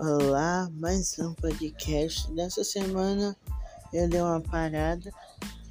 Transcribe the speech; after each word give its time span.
Olá, 0.00 0.70
mais 0.74 1.18
um 1.18 1.34
podcast. 1.34 2.30
Nessa 2.30 2.62
semana 2.62 3.36
eu 3.92 4.08
dei 4.08 4.20
uma 4.20 4.40
parada, 4.40 5.10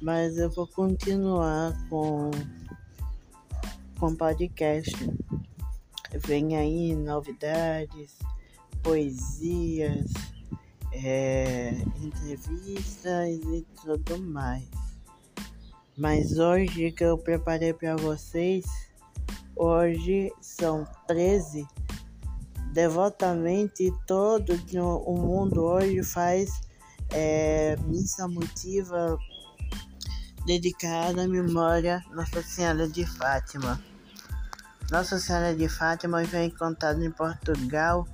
mas 0.02 0.36
eu 0.36 0.50
vou 0.50 0.66
continuar 0.66 1.72
com 1.88 2.30
com 3.98 4.14
podcast. 4.14 4.92
Vem 6.26 6.58
aí 6.58 6.94
novidades, 6.94 8.18
poesias, 8.82 10.12
é, 10.92 11.70
entrevistas 11.96 13.30
e 13.30 13.66
tudo 13.82 14.18
mais. 14.18 14.68
Mas 15.96 16.38
hoje 16.38 16.92
que 16.92 17.02
eu 17.02 17.16
preparei 17.16 17.72
para 17.72 17.96
vocês, 17.96 18.66
hoje 19.56 20.30
são 20.42 20.86
13 21.06 21.66
devotamente 22.78 23.92
todo 24.06 24.52
o 25.04 25.16
mundo 25.16 25.64
hoje 25.64 26.00
faz 26.04 26.60
é, 27.10 27.76
missa 27.88 28.28
motiva 28.28 29.18
dedicada 30.46 31.24
à 31.24 31.26
memória 31.26 32.00
Nossa 32.12 32.40
Senhora 32.40 32.88
de 32.88 33.04
Fátima. 33.04 33.82
Nossa 34.92 35.18
Senhora 35.18 35.56
de 35.56 35.68
Fátima 35.68 36.22
vem 36.22 36.50
contada 36.50 37.04
em 37.04 37.10
Portugal 37.10 38.06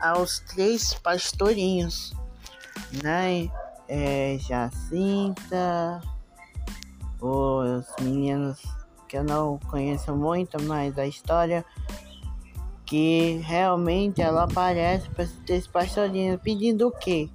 aos 0.00 0.38
três 0.40 0.94
pastorinhos, 0.94 2.14
né? 3.04 3.50
É, 3.88 4.38
Jacinta, 4.40 6.00
os 7.20 7.84
meninos 8.00 8.58
que 9.06 9.18
eu 9.18 9.24
não 9.24 9.58
conheço 9.58 10.16
muito, 10.16 10.62
mas 10.62 10.96
a 10.96 11.06
história 11.06 11.62
que 12.88 13.42
realmente 13.44 14.22
ela 14.22 14.44
aparece 14.44 15.10
para 15.10 15.28
esse 15.48 15.68
pastorinho 15.68 16.38
pedindo 16.38 16.88
o 16.88 16.90
quê? 16.90 17.28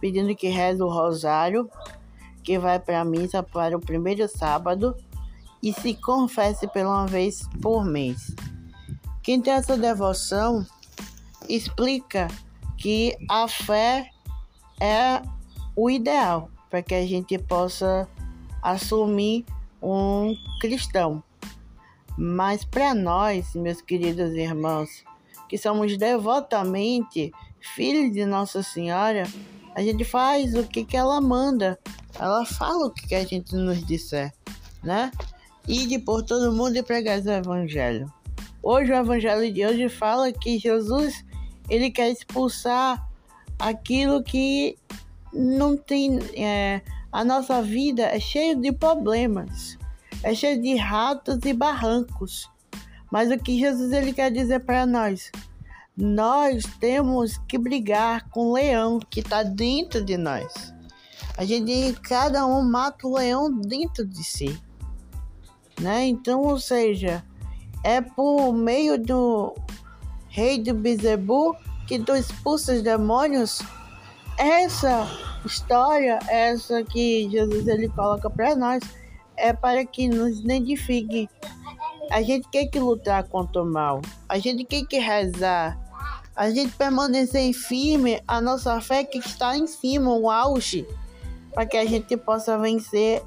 Pedindo 0.00 0.34
que 0.36 0.48
reze 0.48 0.80
o 0.80 0.88
rosário, 0.88 1.68
que 2.44 2.56
vai 2.56 2.78
para 2.78 3.00
a 3.00 3.04
missa 3.04 3.42
para 3.42 3.76
o 3.76 3.80
primeiro 3.80 4.28
sábado 4.28 4.96
e 5.60 5.72
se 5.72 5.94
confesse 5.94 6.68
pela 6.68 7.00
uma 7.00 7.06
vez 7.06 7.48
por 7.60 7.84
mês. 7.84 8.32
Quem 9.24 9.40
tem 9.42 9.54
essa 9.54 9.76
devoção 9.76 10.64
explica 11.48 12.28
que 12.78 13.16
a 13.28 13.48
fé 13.48 14.08
é 14.80 15.20
o 15.74 15.90
ideal 15.90 16.48
para 16.70 16.80
que 16.80 16.94
a 16.94 17.04
gente 17.04 17.36
possa 17.38 18.08
assumir 18.62 19.44
um 19.82 20.32
cristão. 20.60 21.24
Mas 22.16 22.64
para 22.64 22.94
nós, 22.94 23.54
meus 23.54 23.80
queridos 23.80 24.32
irmãos, 24.34 25.04
que 25.48 25.56
somos 25.56 25.96
devotamente 25.96 27.32
filhos 27.74 28.12
de 28.12 28.26
Nossa 28.26 28.62
Senhora, 28.62 29.24
a 29.74 29.82
gente 29.82 30.04
faz 30.04 30.54
o 30.54 30.64
que, 30.64 30.84
que 30.84 30.96
ela 30.96 31.20
manda. 31.20 31.78
Ela 32.18 32.44
fala 32.44 32.86
o 32.86 32.90
que, 32.90 33.08
que 33.08 33.14
a 33.14 33.24
gente 33.24 33.54
nos 33.54 33.84
disser, 33.84 34.32
né? 34.82 35.10
de 35.66 35.98
por 35.98 36.22
todo 36.22 36.52
mundo 36.52 36.76
e 36.76 36.82
pregar 36.82 37.20
o 37.20 37.30
evangelho. 37.30 38.12
Hoje 38.62 38.92
o 38.92 38.96
evangelho 38.96 39.52
de 39.52 39.64
hoje 39.64 39.88
fala 39.88 40.32
que 40.32 40.58
Jesus 40.58 41.24
ele 41.68 41.90
quer 41.90 42.10
expulsar 42.10 43.08
aquilo 43.58 44.22
que 44.22 44.76
não 45.32 45.76
tem. 45.76 46.18
É, 46.34 46.82
a 47.10 47.24
nossa 47.24 47.62
vida 47.62 48.02
é 48.02 48.18
cheia 48.18 48.56
de 48.56 48.72
problemas 48.72 49.78
é 50.22 50.34
cheio 50.34 50.60
de 50.60 50.76
ratos 50.76 51.38
e 51.44 51.52
barrancos. 51.52 52.48
Mas 53.10 53.30
o 53.30 53.38
que 53.38 53.58
Jesus 53.58 53.92
ele 53.92 54.12
quer 54.12 54.30
dizer 54.30 54.60
para 54.60 54.86
nós? 54.86 55.30
Nós 55.96 56.64
temos 56.80 57.38
que 57.46 57.58
brigar 57.58 58.28
com 58.30 58.46
o 58.46 58.52
leão 58.54 58.98
que 58.98 59.20
está 59.20 59.42
dentro 59.42 60.02
de 60.02 60.16
nós. 60.16 60.72
A 61.36 61.44
gente, 61.44 61.98
cada 62.00 62.46
um 62.46 62.62
mata 62.62 63.06
o 63.06 63.16
leão 63.16 63.52
dentro 63.52 64.06
de 64.06 64.24
si. 64.24 64.58
Né? 65.80 66.06
Então, 66.06 66.40
ou 66.40 66.58
seja, 66.58 67.24
é 67.84 68.00
por 68.00 68.52
meio 68.52 68.98
do 68.98 69.54
rei 70.28 70.56
de 70.56 70.72
Bezebu 70.72 71.56
que 71.86 71.98
tu 71.98 72.14
expulsa 72.14 72.74
os 72.74 72.82
demônios. 72.82 73.60
Essa 74.38 75.06
história, 75.44 76.18
essa 76.28 76.82
que 76.84 77.28
Jesus 77.30 77.66
ele 77.66 77.88
coloca 77.88 78.30
para 78.30 78.56
nós, 78.56 78.82
é 79.36 79.52
para 79.52 79.84
que 79.84 80.08
nos 80.08 80.40
identifique. 80.40 81.28
A 82.10 82.22
gente 82.22 82.48
quer 82.50 82.66
que 82.66 82.78
lutar 82.78 83.24
contra 83.24 83.62
o 83.62 83.66
mal. 83.66 84.02
A 84.28 84.38
gente 84.38 84.64
quer 84.64 84.84
que 84.84 84.98
rezar. 84.98 85.78
A 86.34 86.50
gente 86.50 86.72
permanecer 86.72 87.52
firme 87.52 88.22
a 88.26 88.40
nossa 88.40 88.80
fé 88.80 89.04
que 89.04 89.18
está 89.18 89.56
em 89.56 89.66
cima, 89.66 90.10
o 90.10 90.30
auge, 90.30 90.86
para 91.52 91.66
que 91.66 91.76
a 91.76 91.84
gente 91.84 92.16
possa 92.16 92.58
vencer 92.58 93.22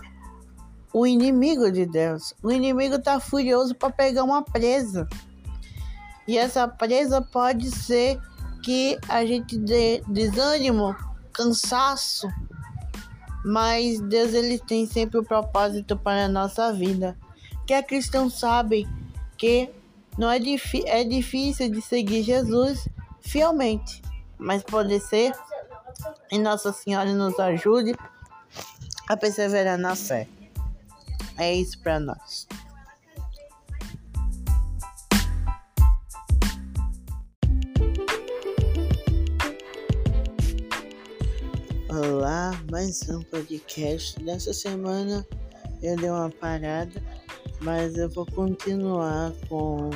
o 0.91 1.05
inimigo 1.05 1.71
de 1.71 1.85
Deus. 1.85 2.33
O 2.41 2.51
inimigo 2.51 2.95
está 2.95 3.19
furioso 3.19 3.75
para 3.75 3.91
pegar 3.91 4.23
uma 4.23 4.41
presa. 4.41 5.07
E 6.27 6.37
essa 6.37 6.67
presa 6.67 7.21
pode 7.21 7.69
ser 7.69 8.19
que 8.63 8.97
a 9.07 9.25
gente 9.25 9.57
dê 9.57 10.01
desânimo, 10.07 10.95
cansaço, 11.31 12.27
mas 13.45 13.99
Deus 13.99 14.33
ele 14.33 14.57
tem 14.57 14.87
sempre 14.87 15.19
o 15.19 15.21
um 15.21 15.23
propósito 15.23 15.95
para 15.95 16.25
a 16.25 16.27
nossa 16.27 16.73
vida. 16.73 17.15
Que 17.67 17.75
a 17.75 17.83
cristão 17.83 18.27
sabe 18.27 18.87
que 19.37 19.69
não 20.17 20.31
é, 20.31 20.39
é 20.87 21.03
difícil 21.03 21.69
de 21.69 21.79
seguir 21.79 22.23
Jesus 22.23 22.87
fielmente, 23.21 24.01
mas 24.39 24.63
pode 24.63 24.99
ser 24.99 25.31
e 26.31 26.39
Nossa 26.39 26.73
Senhora 26.73 27.13
nos 27.13 27.39
ajude 27.39 27.95
a 29.07 29.15
perseverar 29.15 29.77
na 29.77 29.95
fé. 29.95 30.27
É 31.37 31.53
isso 31.53 31.77
para 31.79 31.99
nós. 31.99 32.47
Olá, 41.95 42.51
mais 42.69 43.07
um 43.09 43.21
podcast. 43.21 44.21
Nessa 44.21 44.51
semana 44.51 45.25
eu 45.81 45.95
dei 45.95 46.09
uma 46.09 46.29
parada, 46.29 47.01
mas 47.61 47.95
eu 47.95 48.09
vou 48.09 48.25
continuar 48.25 49.31
com 49.47 49.89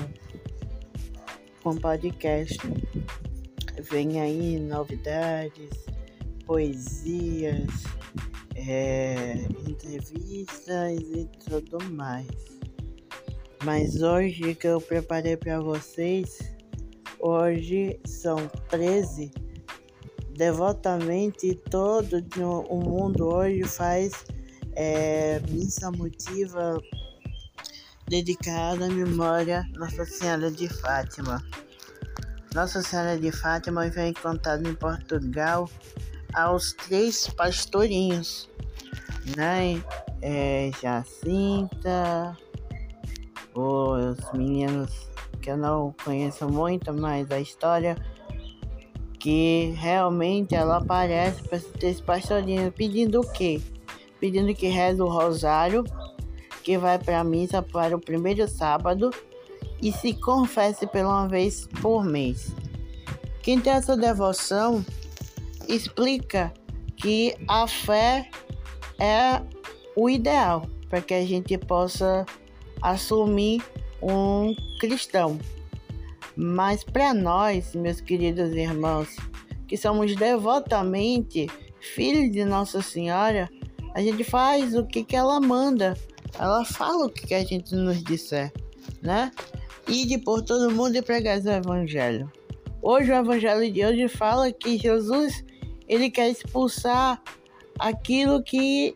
com 1.62 1.76
podcast. 1.76 2.58
Vem 3.82 4.22
aí 4.22 4.58
novidades, 4.60 5.72
poesias, 6.46 7.68
é, 8.56 9.34
entrevistas 9.68 11.02
e 11.02 11.30
tudo 11.50 11.84
mais. 11.92 12.28
Mas 13.66 14.02
hoje 14.02 14.56
que 14.56 14.68
eu 14.68 14.80
preparei 14.80 15.36
para 15.36 15.60
vocês, 15.60 16.40
hoje 17.20 18.00
são 18.06 18.38
13 18.70 19.49
devotamente 20.40 21.54
todo 21.70 22.26
o 22.70 22.80
mundo 22.80 23.28
hoje 23.28 23.62
faz 23.66 24.24
é, 24.72 25.42
missa 25.50 25.92
motiva 25.92 26.82
dedicada 28.08 28.86
à 28.86 28.90
memória 28.90 29.70
Nossa 29.74 30.06
Senhora 30.06 30.50
de 30.50 30.70
Fátima. 30.70 31.44
Nossa 32.56 32.82
Senhora 32.82 33.20
de 33.20 33.34
Fátima 33.34 33.90
vem 33.90 34.14
contada 34.14 34.66
em 34.66 34.74
Portugal 34.76 35.70
aos 36.34 36.72
três 36.72 37.28
pastorinhos, 37.28 38.50
né? 39.36 39.84
É, 40.22 40.72
Jacinta, 40.82 42.38
os 43.54 44.31
meninos 44.31 45.10
que 45.42 45.52
eu 45.52 45.58
não 45.58 45.94
conheço 46.02 46.48
muito, 46.48 46.94
mas 46.94 47.30
a 47.30 47.42
história 47.42 47.98
que 49.19 49.74
realmente 49.77 50.56
ela 50.56 50.77
aparece 50.77 51.44
para 51.44 51.60
esse 51.81 52.01
pastorinho 52.01 52.71
pedindo 52.71 53.19
o 53.19 53.31
quê? 53.31 53.62
Pedindo 54.19 54.54
que 54.56 54.68
reze 54.68 55.01
o 55.01 55.07
rosário, 55.07 55.83
que 56.63 56.77
vai 56.77 56.98
para 56.98 57.19
a 57.19 57.24
missa 57.24 57.62
para 57.62 57.95
o 57.95 58.00
primeiro 58.00 58.48
sábado 58.48 59.12
e 59.81 59.92
se 59.92 60.13
confesse 60.13 60.88
pela 60.88 61.10
uma 61.10 61.27
vez 61.27 61.68
por 61.81 62.04
mês. 62.04 62.54
Quem 63.42 63.60
tem 63.60 63.74
essa 63.74 63.95
devoção 63.95 64.86
explica 65.68 66.54
que 66.95 67.36
a 67.48 67.68
fé 67.68 68.30
é 69.00 69.42
o 69.95 70.10
ideal 70.10 70.68
para 70.89 71.01
que 71.01 71.13
a 71.13 71.25
gente 71.25 71.57
possa 71.57 72.25
assumir 72.81 73.62
um 74.01 74.56
cristão. 74.80 75.38
Mas 76.41 76.86
para 76.86 77.13
nós, 77.13 77.75
meus 77.75 78.00
queridos 78.00 78.53
irmãos, 78.53 79.13
que 79.68 79.75
somos 79.75 80.15
devotamente 80.15 81.47
filhos 81.81 82.31
de 82.31 82.45
Nossa 82.45 82.81
Senhora, 82.81 83.50
a 83.94 84.01
gente 84.01 84.24
faz 84.24 84.74
o 84.74 84.86
que, 84.86 85.03
que 85.03 85.18
ela 85.18 85.41
manda. 85.41 85.97
Ela 86.39 86.63
fala 86.63 87.07
o 87.07 87.09
que, 87.09 87.27
que 87.27 87.33
a 87.33 87.44
gente 87.44 87.75
nos 87.75 88.01
disser, 88.01 88.53
né? 89.01 89.33
de 89.86 90.18
por 90.19 90.41
todo 90.41 90.74
mundo 90.74 90.95
e 90.95 91.01
pregar 91.01 91.41
o 91.41 91.50
evangelho. 91.50 92.31
Hoje 92.81 93.12
o 93.12 93.15
Evangelho 93.15 93.74
de 93.74 93.83
hoje 93.83 94.07
fala 94.07 94.50
que 94.50 94.77
Jesus 94.77 95.44
ele 95.89 96.09
quer 96.09 96.30
expulsar 96.30 97.21
aquilo 97.77 98.41
que 98.41 98.95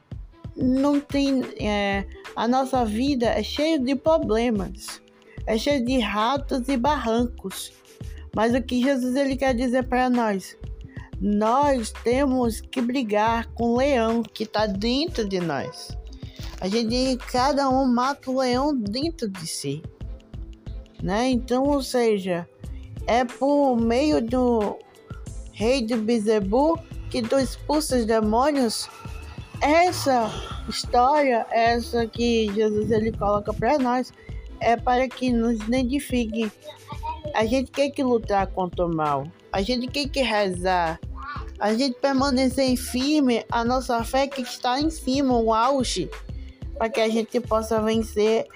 não 0.55 0.97
tem. 1.01 1.41
É, 1.59 2.05
a 2.37 2.47
nossa 2.47 2.85
vida 2.85 3.25
é 3.25 3.43
cheia 3.43 3.77
de 3.77 3.95
problemas, 3.95 5.01
é 5.45 5.57
cheia 5.57 5.81
de 5.83 5.99
ratos 5.99 6.67
e 6.67 6.77
barrancos. 6.77 7.73
Mas 8.35 8.53
o 8.53 8.61
que 8.61 8.81
Jesus 8.81 9.15
ele 9.15 9.35
quer 9.35 9.53
dizer 9.53 9.83
para 9.83 10.09
nós? 10.09 10.57
Nós 11.21 11.91
temos 12.03 12.59
que 12.61 12.81
brigar 12.81 13.47
com 13.53 13.71
o 13.71 13.77
leão 13.77 14.23
que 14.23 14.43
está 14.43 14.65
dentro 14.65 15.27
de 15.27 15.39
nós. 15.39 15.95
A 16.59 16.67
gente, 16.67 17.17
cada 17.31 17.69
um 17.69 17.85
mata 17.85 18.31
o 18.31 18.39
leão 18.39 18.75
dentro 18.75 19.29
de 19.29 19.45
si, 19.45 19.83
né? 21.01 21.29
Então, 21.29 21.63
ou 21.63 21.83
seja, 21.83 22.47
é 23.05 23.25
por 23.25 23.75
meio 23.75 24.21
do 24.21 24.77
rei 25.51 25.81
de 25.81 25.95
Bezebu 25.95 26.79
que 27.09 27.21
tu 27.21 27.37
expulsa 27.37 27.97
os 27.97 28.05
demônios. 28.05 28.89
Essa 29.61 30.31
história, 30.67 31.45
essa 31.51 32.07
que 32.07 32.51
Jesus 32.53 32.89
ele 32.91 33.11
coloca 33.11 33.53
para 33.53 33.77
nós, 33.77 34.11
é 34.63 34.77
para 34.77 35.07
que 35.07 35.31
nos 35.31 35.56
identifique. 35.62 36.51
A 37.33 37.45
gente 37.45 37.71
quer 37.71 37.89
que 37.89 38.04
lutar 38.04 38.48
contra 38.48 38.86
o 38.86 38.94
mal. 38.94 39.27
A 39.51 39.62
gente 39.62 39.88
quer 39.88 40.07
que 40.07 40.21
rezar. 40.21 41.00
A 41.60 41.74
gente 41.74 42.00
permanecer 42.00 42.75
firme 42.75 43.45
a 43.51 43.63
nossa 43.63 44.04
fé 44.04 44.27
que 44.27 44.42
está 44.42 44.80
em 44.80 44.89
cima, 44.89 45.38
o 45.38 45.54
auge, 45.54 46.10
para 46.77 46.89
que 46.89 47.00
a 47.00 47.10
gente 47.10 47.39
possa 47.39 47.81
vencer 47.81 48.48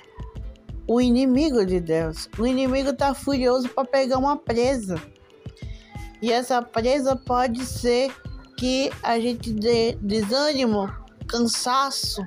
o 0.87 0.99
inimigo 0.99 1.65
de 1.65 1.79
Deus. 1.79 2.29
O 2.37 2.47
inimigo 2.47 2.89
está 2.89 3.13
furioso 3.13 3.69
para 3.69 3.85
pegar 3.85 4.17
uma 4.17 4.37
presa. 4.37 5.01
E 6.21 6.31
essa 6.31 6.61
presa 6.61 7.15
pode 7.15 7.65
ser 7.65 8.11
que 8.57 8.89
a 9.03 9.19
gente 9.19 9.53
dê 9.53 9.97
desânimo, 10.01 10.89
cansaço, 11.27 12.25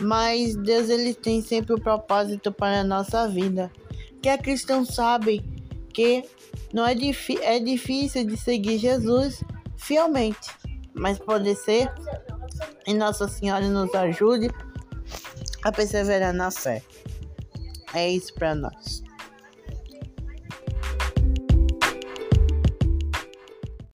mas 0.00 0.56
Deus 0.56 0.88
ele 0.88 1.14
tem 1.14 1.42
sempre 1.42 1.72
o 1.72 1.76
um 1.76 1.80
propósito 1.80 2.52
para 2.52 2.80
a 2.80 2.84
nossa 2.84 3.28
vida. 3.28 3.70
Que 4.22 4.28
a 4.28 4.38
cristão 4.38 4.84
sabe 4.84 5.44
que 5.92 6.24
não 6.72 6.86
é, 6.86 6.94
é 7.42 7.58
difícil 7.58 8.24
de 8.24 8.36
seguir 8.36 8.78
Jesus 8.78 9.42
fielmente, 9.76 10.50
mas 10.94 11.18
pode 11.18 11.54
ser 11.54 11.90
e 12.86 12.94
Nossa 12.94 13.28
Senhora 13.28 13.68
nos 13.68 13.94
ajude 13.94 14.50
a 15.62 15.70
perseverar 15.70 16.32
na 16.32 16.50
fé. 16.50 16.82
É 17.94 18.08
isso 18.10 18.34
para 18.34 18.54
nós. 18.54 19.02